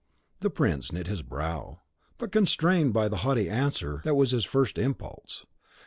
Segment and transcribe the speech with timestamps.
[0.39, 1.81] The prince knit his brow,
[2.17, 5.45] but constrained the haughty answer that was his first impulse.